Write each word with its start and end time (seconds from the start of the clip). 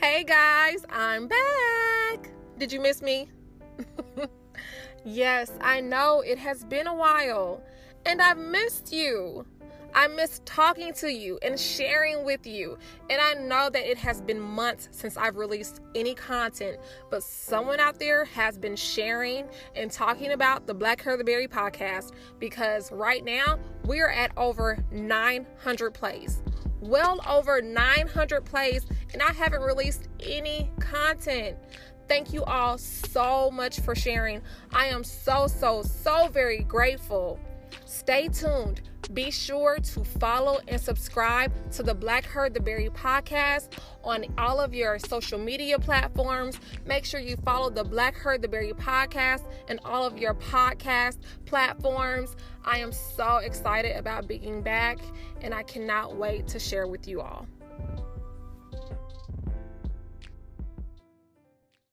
Hey 0.00 0.22
guys, 0.22 0.86
I'm 0.90 1.26
back. 1.26 2.30
Did 2.56 2.72
you 2.72 2.80
miss 2.80 3.02
me? 3.02 3.28
yes, 5.04 5.50
I 5.60 5.80
know 5.80 6.20
it 6.20 6.38
has 6.38 6.62
been 6.62 6.86
a 6.86 6.94
while, 6.94 7.60
and 8.06 8.22
I've 8.22 8.38
missed 8.38 8.92
you. 8.92 9.44
I 9.92 10.06
miss 10.06 10.40
talking 10.44 10.92
to 10.94 11.12
you 11.12 11.40
and 11.42 11.58
sharing 11.58 12.24
with 12.24 12.46
you. 12.46 12.78
And 13.10 13.20
I 13.20 13.34
know 13.34 13.70
that 13.70 13.90
it 13.90 13.98
has 13.98 14.20
been 14.20 14.38
months 14.38 14.88
since 14.92 15.16
I've 15.16 15.34
released 15.34 15.80
any 15.96 16.14
content, 16.14 16.78
but 17.10 17.24
someone 17.24 17.80
out 17.80 17.98
there 17.98 18.24
has 18.26 18.56
been 18.56 18.76
sharing 18.76 19.48
and 19.74 19.90
talking 19.90 20.30
about 20.30 20.68
the 20.68 20.74
Black 20.74 21.02
Her 21.02 21.20
Berry 21.24 21.48
podcast 21.48 22.12
because 22.38 22.92
right 22.92 23.24
now 23.24 23.58
we 23.84 23.98
are 23.98 24.10
at 24.10 24.30
over 24.36 24.78
900 24.92 25.92
plays. 25.92 26.40
Well 26.80 27.20
over 27.28 27.60
900 27.60 28.44
plays, 28.44 28.86
and 29.12 29.22
I 29.22 29.32
haven't 29.32 29.62
released 29.62 30.08
any 30.20 30.70
content. 30.80 31.56
Thank 32.08 32.32
you 32.32 32.42
all 32.44 32.78
so 32.78 33.50
much 33.50 33.80
for 33.80 33.94
sharing. 33.94 34.40
I 34.72 34.86
am 34.86 35.04
so, 35.04 35.46
so, 35.46 35.82
so 35.82 36.28
very 36.28 36.60
grateful. 36.60 37.38
Stay 37.84 38.28
tuned. 38.28 38.80
Be 39.12 39.30
sure 39.30 39.78
to 39.78 40.04
follow 40.04 40.58
and 40.68 40.78
subscribe 40.78 41.52
to 41.72 41.82
the 41.82 41.94
Blacker 41.94 42.50
the 42.50 42.60
Berry 42.60 42.90
podcast 42.90 43.70
on 44.04 44.26
all 44.36 44.60
of 44.60 44.74
your 44.74 44.98
social 44.98 45.38
media 45.38 45.78
platforms. 45.78 46.60
Make 46.84 47.06
sure 47.06 47.18
you 47.18 47.36
follow 47.36 47.70
the 47.70 47.84
Blacker 47.84 48.36
the 48.36 48.48
Berry 48.48 48.72
podcast 48.72 49.50
and 49.68 49.80
all 49.84 50.04
of 50.04 50.18
your 50.18 50.34
podcast 50.34 51.18
platforms. 51.46 52.36
I 52.64 52.78
am 52.78 52.92
so 52.92 53.38
excited 53.38 53.96
about 53.96 54.28
being 54.28 54.62
back 54.62 54.98
and 55.40 55.54
I 55.54 55.62
cannot 55.62 56.16
wait 56.16 56.46
to 56.48 56.58
share 56.58 56.86
with 56.86 57.08
you 57.08 57.22
all. 57.22 57.46